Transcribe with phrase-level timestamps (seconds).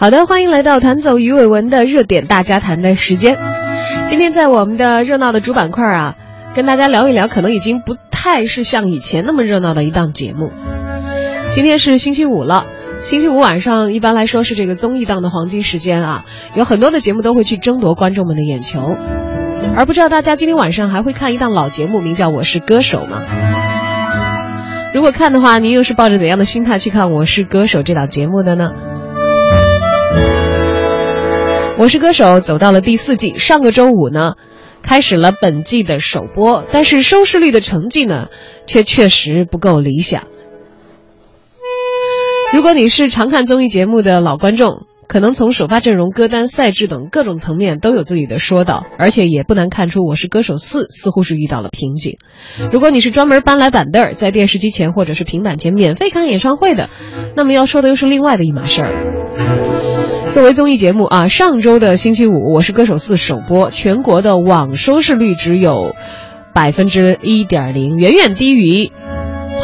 [0.00, 3.36] 好的，欢迎来到弹走鱼尾纹的热点大家谈的时间。
[4.06, 6.16] 今天在我们的热闹的主板块啊，
[6.54, 10.52] 跟大家聊一聊，可能已经不太是像以前那么热闹的一档节目。
[11.50, 12.66] 今天是星期五了，
[13.00, 16.24] 星期五晚上一般来说是这个综艺档的黄金时间啊，
[16.54, 18.94] 有很多的节目都会去争夺观众们的眼球。
[19.74, 23.24] 而不知道大家今天晚上还会看一档老节目，名叫《我是歌手》吗？
[24.94, 28.70] 如果看的话，您又是抱着怎样的心态去看《我是歌手》这档节目的呢？
[31.78, 34.34] 我是歌手走到了第四季，上个周五呢，
[34.82, 38.30] 开始了本季的首播，但是收视率的成绩呢，
[38.66, 40.24] 却确实不够理想。
[42.52, 52.18] 如果你是常看综艺节目的老观众，可能从首发阵容、歌单、赛制等各种层面都有自己的说道，而且也不难看出《我是歌手四》似乎是遇到了瓶颈。
[52.72, 56.90] 如果你是专门搬来板凳儿在电视机前或者是平板前免费看演唱会的，
[57.36, 59.67] 那么要说的又是另外的一码事儿。
[60.30, 65.96] 作为综艺节目啊，上周的星期五《我是歌手四》首播，全国的网收视率只有
[66.52, 68.84] 百分之一点零，远远低于《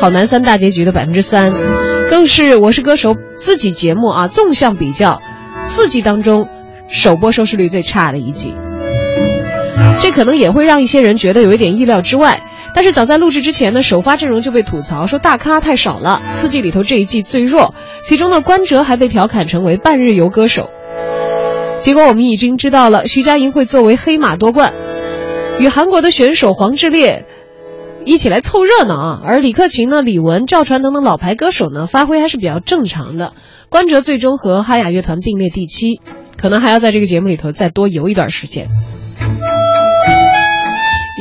[0.00, 1.52] 跑男三大结局》的百分之三，
[2.08, 5.20] 更是《我是歌手》自己节目啊纵向比较，
[5.62, 6.48] 四季当中
[6.88, 8.54] 首播收视率最差的一季。
[10.00, 12.40] 这可能也会让一些人觉得有一点意料之外。
[12.74, 20.68] 但是早在录制之前呢，首发阵容就被吐槽说大咖太少了，四季里头这一季最弱，其中呢关喆还被调侃成为半日游歌手。
[21.78, 24.72] 结果我们已经知道了，徐佳莹会作为黑马夺冠，
[25.60, 27.26] 与韩国的选手黄致列
[28.04, 29.20] 一起来凑热闹啊。
[29.24, 33.34] 而李克勤呢、李玟、赵传等等老牌歌手呢，发挥还是比较正常的。
[33.68, 36.00] 关喆最终和哈雅乐团并列第七，
[36.36, 38.68] 可能还要在这个节目里头再多游一段时间。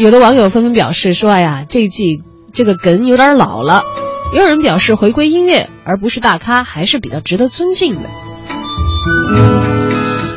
[0.02, 3.84] 有的网友纷纷表示说：“哎呀，这一季这个梗有点老了。”
[4.34, 8.10] 也有人表示，回归音乐而不是大咖还是比较值得尊敬的。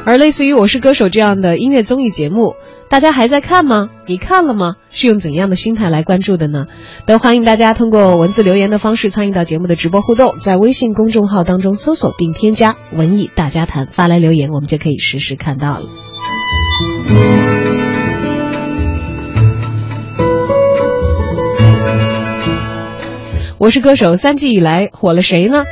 [0.04, 2.54] 而类似于《我是歌手》这样的音乐综艺节目，
[2.90, 3.88] 大家还在看吗？
[4.06, 4.76] 你看了吗？
[4.90, 6.66] 是用怎样的心态来关注的呢？
[7.06, 15.86] 都欢迎大家通过文字留言的方式参与到节目的直播互动，在微信公众号当中搜索并添加“文艺大家谈”，发来留言，我们就可以实时看到了。
[23.66, 25.64] 我是歌手三季以来火了谁呢？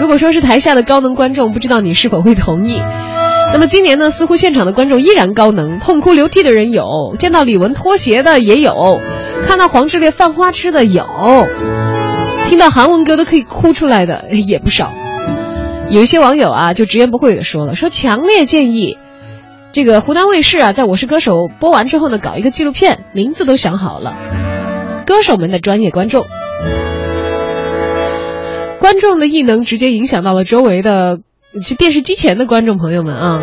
[0.00, 2.80] 如果说是台下的高能观众，不知道你是否会同意？
[3.52, 9.00] 那么今年呢，似乎现场的观众依然高能，痛哭流涕的人有，见到李玟脱鞋的也有，
[9.44, 11.04] 看到黄致列犯花痴的有，
[12.46, 14.92] 听到韩文歌都可以哭出来的也不少。
[15.90, 18.98] 有一些网友啊，就直言不讳的说了，说强烈建议
[19.72, 24.14] 这个湖南卫视啊，在我是歌手播完之后呢，搞一个纪录片，名字都想好了，
[25.04, 26.24] 歌手们的专业观众。
[28.80, 31.18] 观众的异能直接影响到了周围的，
[31.64, 33.42] 就电视机前的观众朋友们啊。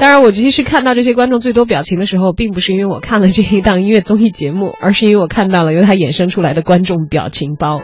[0.00, 7.80] 当然，我其实看到这些观众最多表情的时候，并不是因为我看了这一档音乐综艺节目，而是因为我看到了由它衍生出来的观众表情包。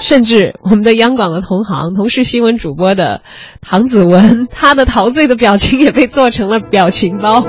[0.00, 3.22] 甚至我们的央广的同行、同是新闻主播的
[3.62, 7.44] 唐子文，他的陶醉的表情也被做成了表情包。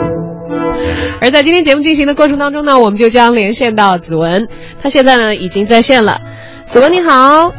[1.20, 4.48] 而在今天节目进行的过程当中呢，我们就将连线到子文，
[4.82, 6.22] 他现在呢已经在线了。
[6.66, 7.52] 子文你好，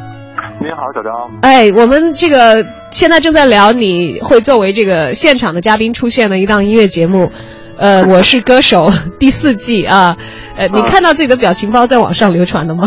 [0.61, 1.13] 你好，小张。
[1.43, 7.31] 哎，我们这个现在正在聊，你会作为这个现场的嘉宾出现的一档音乐节目，
[7.79, 10.17] 呃， 我是歌手 第四季啊，
[10.57, 12.87] 呃，你看到自己的表情包在网上流传的吗？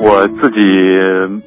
[0.00, 0.58] 我自己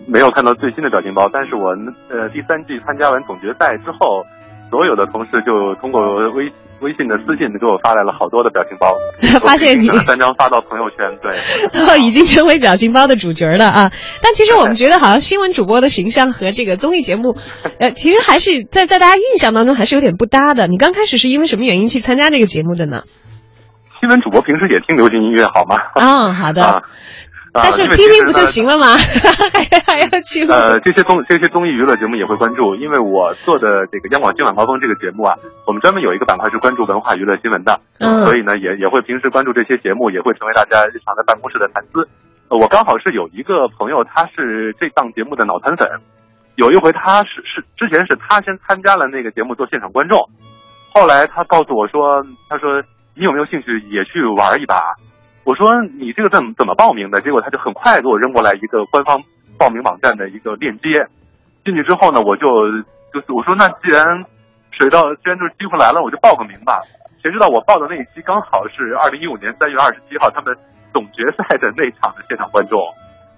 [0.05, 1.69] 没有看到最新的表情包，但是我
[2.09, 4.25] 呃第三季参加完总决赛之后。
[4.69, 6.51] 所有的同事就通过微
[6.81, 8.93] 微信的私信给我发来了好多的表情包，
[9.41, 13.91] 发现你三张发到朋友圈，对， 已经成为表情包的主角了啊！
[14.21, 17.35] 但其实我们觉得，好像新闻主播的形象和这个综艺节目，
[17.79, 20.67] 呃，其实还是在在大家印象当中还是有点不搭的。
[20.67, 23.03] 你刚开始是因为什么原因去参加这个节目的呢？
[23.99, 25.75] 新闻主播平时也听流行音乐，好吗？
[25.95, 26.83] 啊，好的。
[27.63, 28.85] 但是听听不就行了吗？
[29.53, 30.45] 还还要去？
[30.47, 42.07] 呃，这些综这些综艺娱乐节目也会关注，因为我做的这个央广今晚高峰这个节目啊，我们专门有一个板块是关注文化娱乐新闻的，嗯，所以呢，也也会平时关注这些节目，也会成为大家日常在办公室的谈资。
[42.49, 45.87] 呃，我刚好是有一个朋友，他是这档节目的脑残粉，
[46.55, 50.29] 有一回他是是之前是他先参加了那个节目做现场观众，
[50.93, 52.81] 后来他告诉我说，他说
[53.15, 54.95] 你有没有兴趣也去玩一把？
[55.47, 57.21] 我说你这个怎么怎么报名的？
[57.21, 59.17] 结果他就很快给我扔过来一个官方
[59.57, 61.07] 报名网站的一个链接。
[61.63, 62.45] 进去之后呢，我就
[63.13, 64.03] 就是我说那既然
[64.71, 66.81] 水到既然就是机会来了，我就报个名吧。
[67.23, 70.53] 谁知道我报的那一期刚好是二零一五年三月二十七号他们
[70.91, 72.83] 总决赛的那场的现场观众。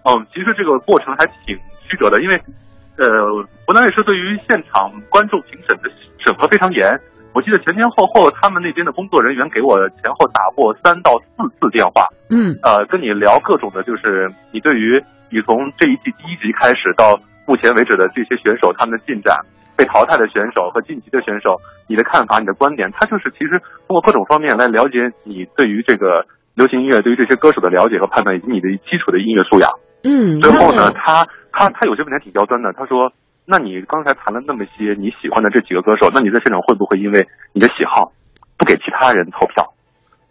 [0.09, 1.55] 嗯，其实这个过程还挺
[1.85, 2.41] 曲折的，因为
[2.97, 3.05] 呃，
[3.67, 6.89] 湖南卫视对于现场观众评审的审核非常严。
[7.33, 14.99] 我记得前前后后，他们那边的工作人员给我前后打过三到四次电话，嗯，呃，跟你聊各种的，就是你对于
[15.29, 19.37] 你从这一季第一集开始到目前为止的这些选手他们的进展、
[19.77, 21.55] 被淘汰的选手和晋级的选手，
[21.87, 29.69] 你的看法、你的观点，他就是其实通过各种方面来了解你对于这个流行音乐、对于这些歌手的了解和判断，以及你的基础的音乐素养。
[30.03, 33.13] 嗯，最后呢，他他他有些问题还挺刁钻的，他说。
[33.51, 38.11] 那你刚才谈了那么些你喜欢的这几个歌手，那你在现场会不会因为你的喜好
[38.59, 39.73] 不给其他人投票？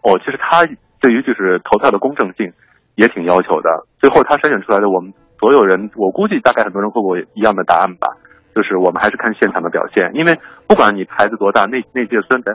[0.02, 0.64] 哦，其实他
[1.00, 2.52] 对于就是投票的公正性
[2.94, 3.68] 也挺要求的。
[3.98, 8.06] 最后他筛选出来的我们所有人，我估计大概很多人会给我一样的答案吧，
[8.54, 10.12] 就是我们还是看现场的表现。
[10.14, 10.38] 因为
[10.68, 12.54] 不管你牌子多大，那那届孙楠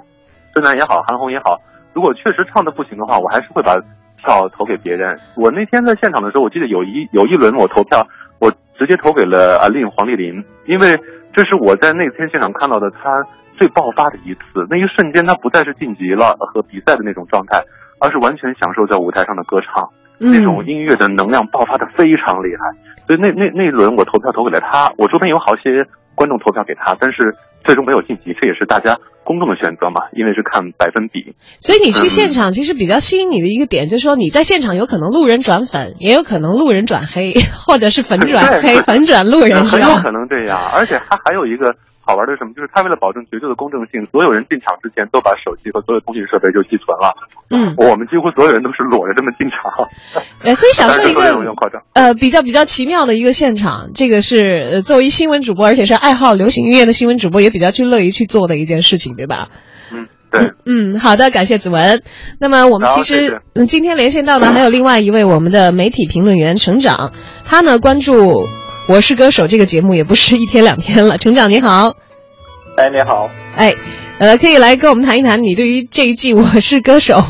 [0.53, 1.59] 孙楠也好，韩红也好，
[1.91, 3.75] 如果确实唱的不行的话，我还是会把
[4.15, 5.19] 票投给别人。
[5.35, 8.07] 我那天在现场的时候，我记得有一有一轮我投票。
[8.77, 10.99] 直接投给了阿令黄丽玲，因为
[11.33, 13.23] 这是我在那天现场看到的她
[13.55, 14.65] 最爆发的一次。
[14.69, 17.63] 那一瞬间，她不再是晋级了和比赛的那种状态，
[17.99, 19.87] 而是完全享受在舞台上的歌唱，
[20.17, 22.71] 那种音乐的能量爆发的非常厉害。
[23.05, 25.85] 所以那那那一轮我投票投给了她，我周边有好些
[26.15, 27.33] 观众投票给他，但是
[27.63, 28.97] 最终没有晋级，这也是大家。
[29.23, 37.31] 公众的选择嘛，因为是看百分比，所以你去现场其实比较吸引你的一个点，就是说你在现场有可能路人转粉，也有可能路人转黑，
[37.65, 40.59] 或者是粉转黑、粉转路人，很有可能这样。
[40.75, 41.73] 而且他还有一个。
[42.05, 42.51] 好玩的是什么？
[42.51, 47.15] 就是他为了保证绝对的公正性，所有人进场之前都把手机和所有通讯设备就寄存了。
[47.53, 49.59] 嗯，我们几乎所有人都是裸着这么进场。
[50.43, 51.21] 呃，所以享受一个
[51.93, 59.49] 呃比较比较奇妙的一个现场，这个是作为新闻主播，而且是爱好流行音乐的新闻主播，也比较去乐于去做的一件事情，对吧？
[59.91, 60.51] 嗯，对。
[60.65, 62.01] 嗯，好的，感谢子文。
[62.39, 67.13] 那么我们其实嗯今天连线到的还有另外一位我们的媒体评论员成长，
[67.45, 68.45] 他呢关注。
[68.85, 71.93] 我是歌手这个节目也不是一天两天了，成长你好，
[72.75, 73.73] 哎你好，哎，
[74.19, 77.21] 呃可以来跟我们谈一谈你对于这一季我是歌手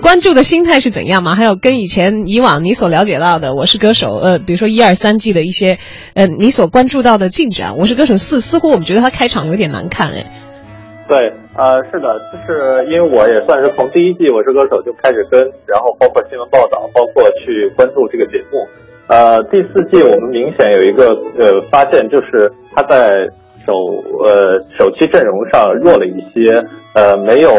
[0.00, 1.34] 关注的心态是怎样吗？
[1.34, 5.78] 还有跟以前以往你所了解到的我是歌手，呃比如说一二三季的一些，
[6.12, 10.26] 呃你所关注到的进展，我是歌手四似乎我们觉得它开场有点难看哎，
[11.08, 11.16] 对，
[11.56, 18.60] 呃是的，就是因为我也算是从第一季我是歌手就开始跟，然后包括新闻报道，包括去关注这个节目。
[19.06, 21.08] 呃，第四季我们明显有一个
[21.38, 23.28] 呃发现，就是他在
[23.64, 23.72] 首
[24.24, 26.64] 呃首期阵容上弱了一些，
[26.94, 27.50] 呃，没有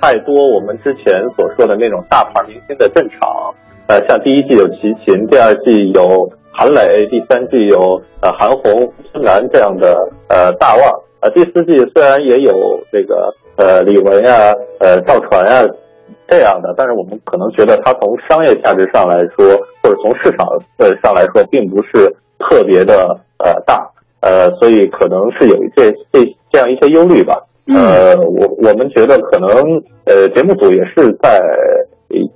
[0.00, 3.54] 太多我们之前所说的那种大牌明星的阵场，
[3.86, 9.96] 呃，像第一季有齐秦，第二季有韩磊，第三季有呃韩红、孙楠这样的
[10.28, 10.84] 呃大腕，
[11.20, 12.52] 呃，第四季虽然也有
[12.90, 15.66] 这个呃李玟呀、呃赵传呀。
[16.30, 20.46] 这样的，但是我们可能觉得它从商业价值上来说，或者从市场
[20.76, 23.90] 呃上来说，并不是特别的呃大，
[24.20, 26.20] 呃，所以可能是有这这
[26.50, 27.36] 这样一些忧虑吧。
[27.74, 29.48] 呃，我我们觉得可能
[30.04, 31.40] 呃节目组也是在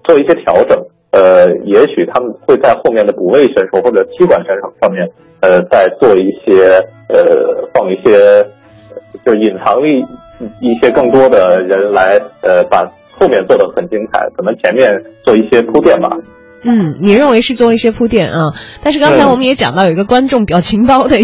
[0.05, 0.79] 做一些调整，
[1.11, 5.09] 呃，也许他们会在后面的补位选手或者踢馆选手上面，
[5.41, 8.45] 呃，再做一些呃放一些，
[9.25, 10.05] 就隐藏一
[10.61, 12.91] 一些更多的人来呃把。
[13.15, 14.91] 后面做的很精彩，可能前面
[15.23, 16.11] 做一些铺垫吧。
[16.65, 18.53] 嗯，你认为是做一些铺垫啊？
[18.83, 21.17] 但是刚才我们也讲到有一个观众表情包的，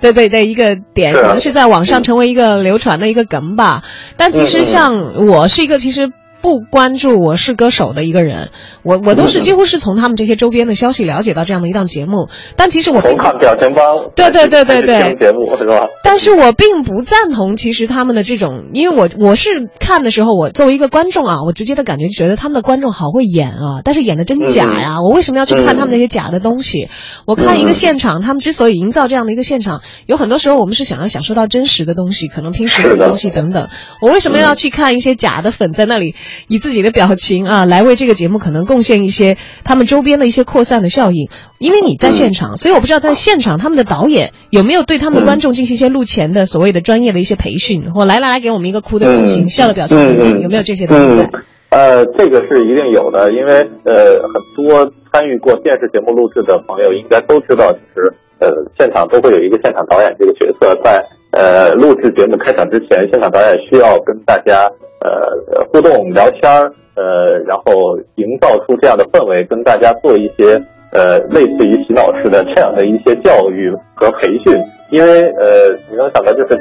[0.00, 3.82] 对对对，一个点可能是在网上成为一个流传的一个梗吧。
[4.16, 6.12] 但其实像我是一个其实。
[6.40, 8.50] 不关注我是歌手的一个人，
[8.82, 12.28] 我我都是几乎是从他们这些周边的消息了解到这样的一档节目。
[12.56, 15.86] 但其实我从看表情包，对对对对对，节目是吧？
[16.04, 25.02] 但是我并不赞同其实他们的这种，因为我我是看的时候，我作为一个观众啊，我直接的感觉就觉得他们的观众好会演啊，但是演的真假呀！
[25.02, 26.88] 我为什么要去看他们那些假的东西？
[27.26, 33.68] 我看一个现场，他们之所以营造这样的一个现场，有很多时候我们是想要享受到真实的东西，可能平时的东西等等。
[34.00, 36.14] 我为什么要去看一些假的粉在那里？
[36.48, 41.28] 以自己的表情啊，来为这个节目可能贡献一些他们周边的一些扩散的效应。
[41.58, 47.90] 因为你在现场，所以我不知道在现场他们的导演有没有对他们的观众进行一些录前的所谓的专业的一些培训。
[47.94, 49.98] 我来来来，给我们一个哭的表情、笑的表情，
[50.40, 51.26] 有没有这些东西？
[51.70, 53.52] 呃，这个是一定有的，因为
[53.84, 61.04] 呃，很多参与过电视节目录制的朋友应该都知道，就是呃，现场都会有一个现场导演这个角色在。
[61.30, 64.66] 呃，录制节目开场之前，现场导演需要跟大家
[65.00, 70.60] 呃互动聊天儿，呃，然后营造出这样的氛围，跟大家做一些
[70.92, 74.56] 呃类似于洗脑式的这样的一些教育和培训。
[74.90, 76.58] 因为呃，你能想到就是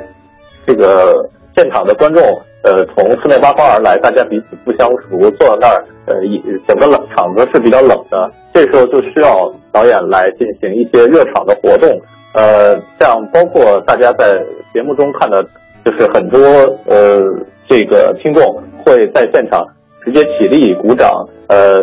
[0.65, 2.21] 这个现场的观众
[2.63, 11.89] 呃从四面八方而来，大家彼此不相熟，坐在那儿呃一整个冷场子是比较冷的，这时候就需要导演来进行一些热场的活动。
[12.33, 14.37] 呃，像包括大家在
[14.73, 15.43] 节目中看的，
[15.85, 16.39] 就是很多
[16.85, 17.33] 呃
[17.69, 19.65] 这个听众会在现场
[20.03, 21.73] 直接起立鼓掌，呃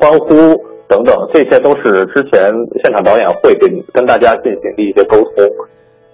[0.00, 0.34] 欢呼
[0.88, 2.50] 等等，这些都是之前
[2.82, 5.50] 现场导演会跟跟大家进行的一些沟通。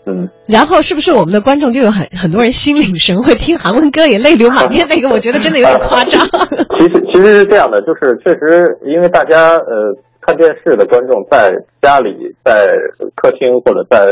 [0.05, 4.85] 嗯，然后是不是我们的观众就有很很多人心领神会，听韩文歌也泪流满面？
[4.89, 6.21] 那个我觉得真的有点夸张。
[6.77, 12.11] 其实其实是这样的，就是确实因为大家呃看电视的观众在家里、
[12.45, 12.67] 在
[13.15, 14.07] 客厅或者在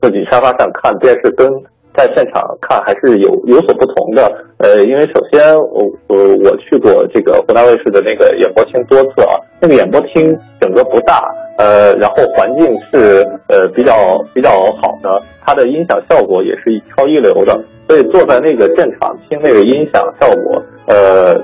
[0.00, 1.46] 自己沙发上看电视，跟
[1.94, 4.30] 在现场看还是有有所不同的。
[4.58, 11.22] 呃，因为首先我我我去过这个湖南卫视的那个演播厅多次啊，那个演播厅整个不大。
[11.58, 13.94] 呃，然后环境是呃比较
[14.34, 21.38] 比较好的，它的音响效果也是超一流的，所以坐在那个现场听那个音响效果，呃，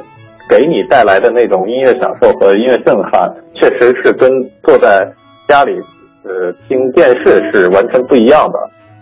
[0.48, 4.30] 给你带来的那种音乐享受和音乐震撼，确实是跟
[4.62, 5.06] 坐在
[5.46, 5.78] 家里
[6.24, 8.58] 呃听电视是完全不一样的。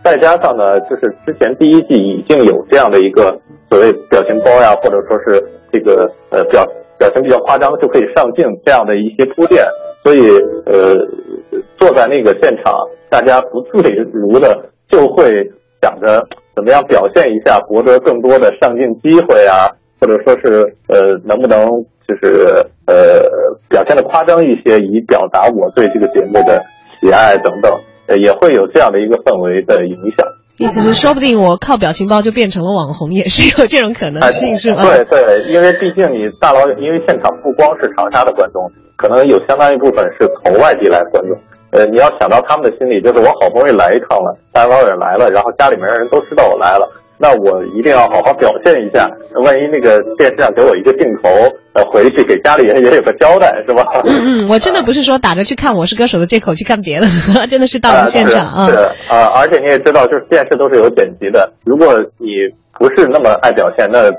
[0.06, 3.36] 再加上呢，就是之前第一季已经有这样的一个
[3.68, 6.64] 所谓表情包呀，或者说是这个呃表
[6.96, 9.64] 表情比较夸张就可以上镜这样的一些铺垫。
[10.04, 10.20] 所以，
[10.66, 10.94] 呃，
[11.76, 12.72] 坐在那个现场，
[13.10, 13.82] 大家不自
[14.12, 15.26] 如的就会
[15.82, 19.66] 想着怎么样表现一下，博得更多的上镜机会啊，
[20.00, 21.66] 或者说是呃，能不能
[22.06, 23.20] 就是呃
[23.68, 26.62] 表现的夸张一些，以表达我对这个节目的
[27.00, 27.72] 喜爱等等，
[28.08, 30.26] 呃，也会有这样的一个氛围的影响。
[30.58, 34.82] 意思是，说不定我靠表情包就变成了网红，也是有这种可能性，是吗？
[34.82, 38.64] 对对，因为毕竟你大老远，因为现场不光是长沙的观众。
[38.96, 41.36] 可能有相当一部分是从外地来的观众，
[41.72, 49.08] 呃，你要想到他们的心理，就是我好不容易来一趟了，大老远来了，然后家里面人都知道我来了，那我一定要好好表现一下，
[49.44, 51.28] 万一那个电视上给我一个镜头，
[51.72, 53.84] 呃，回去给家里人也有个交代，是吧？
[54.04, 57.06] 嗯嗯， 我真的不是说打着去看《我是歌手》的借口去看别的，
[57.48, 58.68] 真的是到了现场啊。
[58.68, 58.74] 是
[59.12, 62.28] 啊，而且你也知道，就是电视都是有剪辑的，如果你
[62.78, 64.10] 不是那么爱表现，那。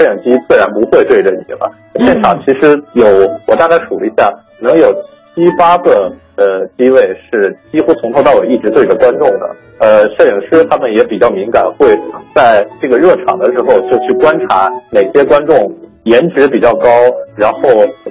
[0.00, 1.70] 摄影机自然不会对着你了。
[2.04, 3.06] 现场其实有，
[3.46, 4.28] 我大概数了一下，
[4.60, 4.92] 能有
[5.36, 7.00] 七八个呃机位
[7.30, 9.56] 是几乎从头到尾一直对着观众的。
[9.78, 11.94] 呃，摄影师他们也比较敏感，会
[12.34, 15.70] 在这个热场的时候就去观察哪些观众
[16.04, 16.88] 颜值比较高，
[17.36, 17.60] 然后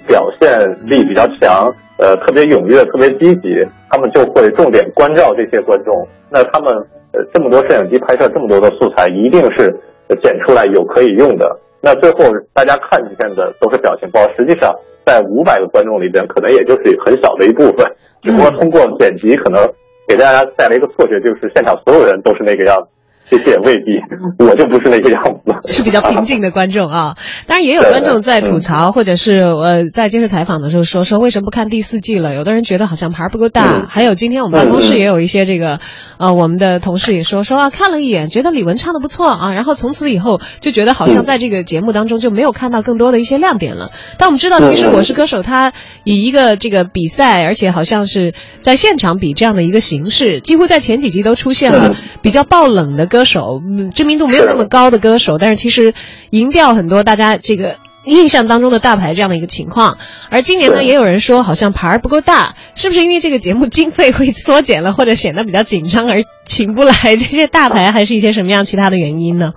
[0.07, 1.65] 表现力比较强，
[1.97, 3.49] 呃，特别踊跃、特别积极，
[3.89, 6.07] 他们就会重点关照这些观众。
[6.29, 6.71] 那他们
[7.13, 9.75] 呃这么多摄影机拍摄这么多的素材，一定是
[10.21, 11.59] 剪出来有可以用的。
[11.85, 14.73] 那最后大家看见的都是表情包，实际上
[15.05, 17.85] 在五百个观众里边，可能也就是很小的一部分，
[18.23, 19.63] 只不过通过剪辑，可能
[20.07, 22.87] 给大家带来一个错觉，就是现场所有人都是那个样子。
[23.29, 25.73] 这些也未必，我就不是那个样子。
[25.73, 27.15] 是比较平静的观众啊，
[27.47, 32.35] 当然也有观众在吐槽，或者是呃在接受采访的时候说说为什么不看第四季了？
[32.35, 33.87] 有的人觉得好像牌不够大。
[33.89, 35.79] 还有今天我们办公室也有一些这个，
[36.17, 43.91] 呃，我们的同事也说说啊，看了一眼，觉得李玟唱的不错啊，然后从此以后就觉得好像在这个节目当中就没有看到更多的一些亮点了。
[44.19, 53.05] 但我们知道，其实《我是歌手》它以一个这个比赛，而且好像是在现场比这样的一个形式，几乎在前几集都出现了比较爆冷的。
[53.05, 55.93] 歌手，嗯，知名度没有那么高的歌手，但是其实
[56.31, 59.99] 赢掉很多大家这个印象当中的大牌这样的一个情况。
[60.31, 69.53] 而今年呢，也有人说好像牌儿不够大，是不是因为这个节目经费会缩减了，或者显得比较紧张而请不来这些大牌，还是一些什么样其他的原因呢？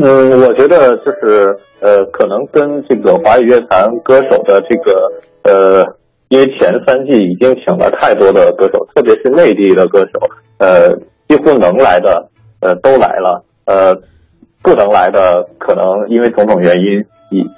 [0.00, 4.94] 嗯，我觉得就是呃，可能跟这个华语乐坛歌手的这个
[5.42, 5.84] 呃，
[6.28, 10.20] 因为前三季已经请了太多的歌手，特别是内地的歌手，
[10.58, 10.88] 呃。
[11.28, 12.28] 几乎能来的，
[12.60, 13.94] 呃，都来了，呃，
[14.62, 17.04] 不能来的可能因为种种原因，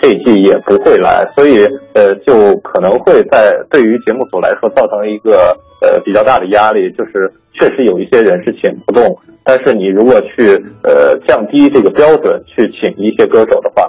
[0.00, 13.88] 这季也不会来，所以呃，就可能会在对于节目组来说造成一个呃比较大的压力，就是确实有一些人是请不动，但是你如果去呃降低这个标准去请一些歌手的话，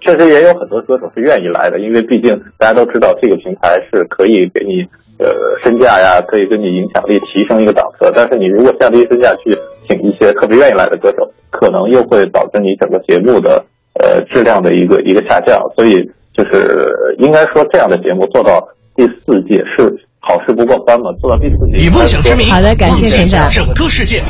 [0.00, 4.86] 确实也有很多歌手是愿意来的，因为毕竟大家都知道这个平台是可以给你。
[5.18, 5.30] 呃，
[5.62, 8.10] 身价呀，可以跟你影响力提升一个档次。
[8.14, 9.56] 但是你如果降低身价去
[9.88, 13.64] 请一些特别愿意来的歌手，可能又会导致你整个节目的
[14.00, 15.58] 呃质量的一个一个下降。
[15.76, 16.02] 所以
[16.36, 18.66] 就是应该说，这样的节目做到
[18.96, 21.12] 第四届是好事不过关嘛。
[21.20, 23.48] 做到第四届，以梦想之名，好的，感谢陈长。
[23.50, 24.20] 整个世界。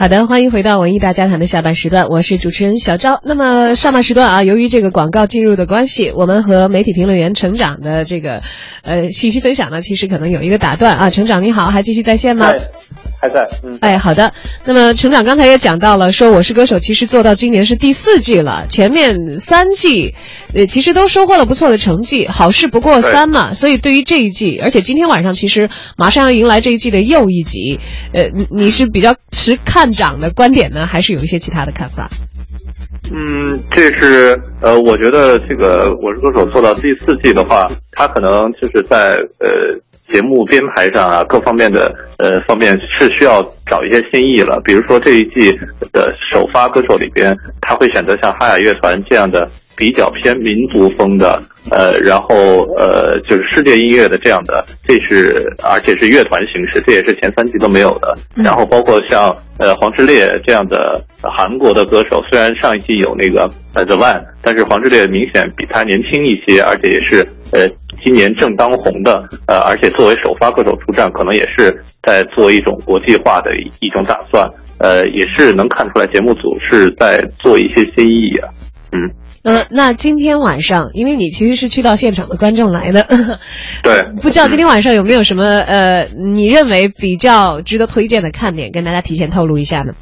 [0.00, 3.20] 好的，欢迎回到文艺大家谈的下半时段，我是主持人小昭。
[3.24, 8.40] 那么上半时段啊，由于这个广告进入的关系，我们和媒体评论员成长的这个
[8.82, 11.10] 呃信息分享呢，其实可能有一个打断啊。
[11.10, 12.52] 成长你好，还继续在线吗？
[13.20, 13.40] 还在。
[13.64, 13.76] 嗯。
[13.80, 14.32] 哎，好的。
[14.64, 20.14] 那么成长刚才也讲到了，说我是歌手，其实做到今年是第四季了，前面三季
[20.54, 23.52] 呃其实都收获了不错的成绩，好事不过三嘛。
[23.52, 27.80] 所以对于这一季，而且今天晚上其实马上要迎来这一季的又一集，
[28.12, 29.87] 呃，你你是比较持看。
[29.92, 32.08] 长的观点呢，还是有一些其他的看法？
[33.14, 39.78] 嗯，这是呃，我觉得这个《我是歌手》做到第四季的话，它可能就是在呃。
[40.10, 44.58] 节目编排上啊，各方面的呃方面是需要找一些新意了。
[44.64, 45.52] 比如说这一季
[45.92, 49.46] 的首发歌手里边，他会选择像哈雅乐团这样的
[49.78, 58.14] 比较偏民族风的，呃，然后呃就是世界音乐的这样的，这是而且是乐团形式，这也是前三季都没有的。
[58.34, 67.68] 然后包括像呃黄致列这样的韩国的歌手，虽然上一季有那个呃 The One，但是黄致列明显比他年轻一些，而且也是呃。
[68.04, 78.46] 今年正当红的，呃，而且作为首发歌手出战，可能也是在做一种国际化的一种打算，呃，也是能看出来节目组是在做一些新意啊，
[78.92, 79.10] 嗯，
[79.48, 83.06] 呃，那今天晚上，因为你其实是去到现场的观众来的，
[83.82, 89.94] 对， 不知道今天晚上有没有什么呃，你认为比较值得推荐的看点，跟大家提前透露一下呢？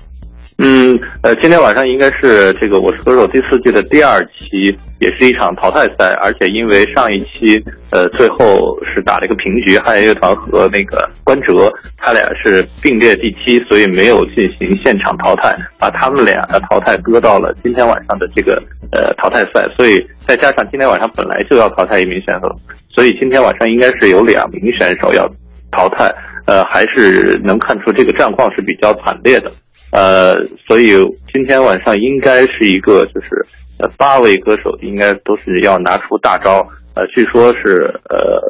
[0.59, 18.55] 嗯，呃，今天晚上应该是这个《我是歌手》第四季的第二期，也是一场淘汰赛，而且因为上一期，呃，最后是打了一个平局，汉乐团和那个关喆，他俩是并列第七，所以没有进行现场淘汰，把他们俩的淘汰搁到了今天晚上的这个
[18.93, 22.49] 呃淘汰赛，所以再加上今天晚上本来就要淘汰一名选手，
[22.89, 25.31] 所以今天晚上应该是有两名选手要
[25.71, 26.11] 淘汰，
[26.47, 29.53] 呃，还是能看出这个战况是比较惨烈的。
[29.93, 30.35] 呃，
[30.67, 30.93] 所以
[31.33, 33.47] 今天晚上应该是一个，就是
[33.79, 36.67] 呃，八位歌手应该都是要拿出大招。
[36.95, 38.41] 呃，据说是呃，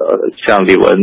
[0.46, 0.96] 像李玟、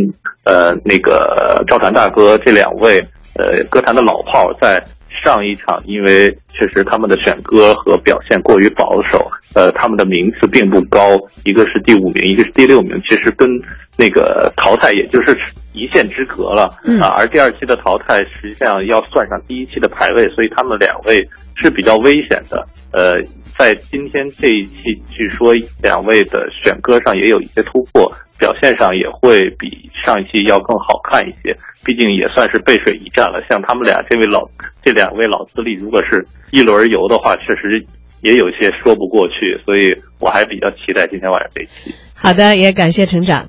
[0.46, 3.00] 呃，那个赵传大哥这两位，
[3.36, 4.82] 呃，歌坛的老炮，在
[5.22, 13.50] 上一场因为确实他们的选歌和表现过于保守，呃，他们的名次并不高，一个是第五名，一个是第六名，其实跟
[13.98, 15.38] 那个淘汰也就是。
[15.76, 16.70] 一线之隔了
[17.02, 17.10] 啊！
[17.18, 22.64] 而第二期的淘汰实际上要算上第一期的排位，所以他们两位是比较危险的。
[22.92, 23.16] 呃，
[23.58, 28.08] 在今天这一期，据说两位的选歌上也有一些突破，
[28.44, 31.56] 表现上也会比上一期要更好看一些。
[31.86, 33.42] 毕竟也算是背水一战了。
[33.48, 34.46] 像他们俩这位老
[34.84, 37.82] 这两位老资历，如果是一轮游的话，确实
[38.22, 39.58] 也有些说不过去。
[39.64, 41.96] 所以我还比较期待今天晚上这一期。
[42.14, 43.48] 好的，也感谢成长。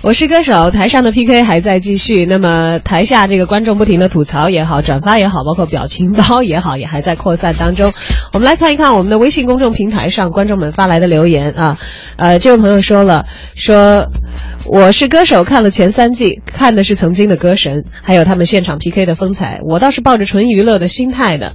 [0.00, 2.24] 我是歌手，台上的 PK 还在继续。
[2.24, 7.92] 那么台下这个观众不停的吐槽也好，转发也好，包括表情包也好，也还在扩散当中。
[8.32, 11.78] 我们来看一看我们的微信公众平台上观众们发来的留言啊。
[12.14, 14.06] 呃，这位朋友说了，说
[14.66, 19.60] 我是歌手，看了前三季，看的是曾经的歌神，还有他们现场 PK 的风采。
[19.64, 21.54] 我倒是抱着纯娱乐的心态的。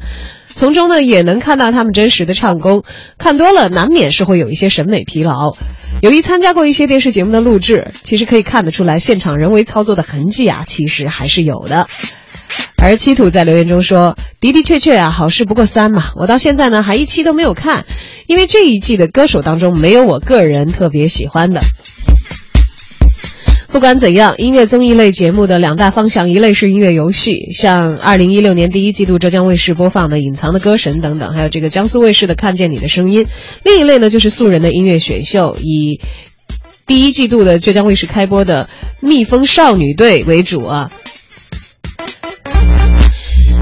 [0.54, 2.84] 从中呢也能看到他们真实的唱功，
[3.18, 5.56] 看多了难免是会有一些审美疲劳。
[6.02, 11.88] 由于参加过一些电视节目的录制，其实可以看得出来，现场人为操作的痕迹啊，其实还是有的。
[12.82, 16.12] 而七土在留言中说：“的的确确啊，好事不过三嘛。
[16.16, 17.86] 我到现在呢还一期都没有看，
[18.28, 21.62] 因为这一季的歌手当中没有我个人特别喜欢的。”
[23.73, 33.25] 不管怎样，音乐综艺类节目的两大方向，一类是音乐游戏，像二零一六年第一季度浙江卫视播放的《隐藏的歌神》等等，还有这个江苏卫视的《看见你的声音》；
[33.63, 35.99] 另一类呢，就是素人的音乐选秀，以
[36.86, 38.69] 第一季度的浙江卫视开播的
[39.05, 40.91] 《蜜蜂少女队》为主啊。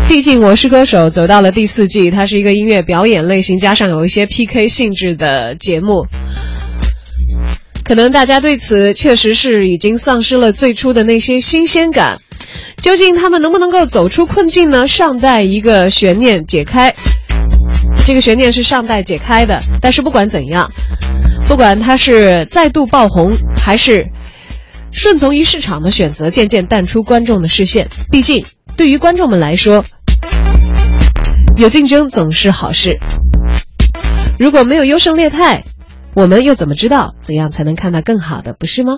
[0.10, 6.06] 毕竟《我是歌手》走到了第四季，它是一个音乐表演类型，加上有一些 PK 性质的节目。
[7.84, 12.17] 可能大家对此确实是已经丧失了最初的那些新鲜感，
[12.78, 14.88] 究竟他们能不能够走出困境呢？
[14.88, 16.94] 尚待一个悬念解开，
[18.06, 19.62] 这个悬念是尚待解开的。
[19.82, 20.72] 但是不管怎样，
[21.48, 24.06] 不管他是再度爆红，还是
[24.94, 28.46] 顺从于市场的选择，渐渐淡出观众的视线，毕竟
[28.78, 29.84] 对于观众们来说，
[31.58, 32.98] 有竞争总是好事。
[34.39, 35.63] 如果没有优胜劣汰。
[36.13, 38.97] 我们又怎么知道怎样才能看到更好的，不是吗？